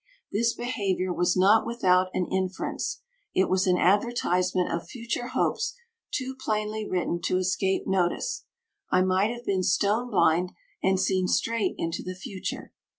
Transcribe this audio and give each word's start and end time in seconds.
This 0.31 0.55
behavior 0.55 1.13
was 1.13 1.37
not 1.37 1.63
without 1.63 2.07
an 2.15 2.25
inference; 2.25 3.01
it 3.35 3.47
was 3.47 3.67
an 3.67 3.77
advertisement 3.77 4.71
of 4.71 4.87
future 4.87 5.27
hopes 5.27 5.75
too 6.09 6.35
plainly 6.43 6.89
written 6.89 7.21
to 7.25 7.37
escape 7.37 7.83
notice; 7.85 8.45
I 8.89 9.03
might 9.03 9.29
have 9.29 9.45
been 9.45 9.61
stone 9.61 10.09
blind 10.09 10.53
and 10.81 10.99
seen 10.99 11.27
straight 11.27 11.75
into 11.77 12.01
the 12.01 12.15
future! 12.15 12.73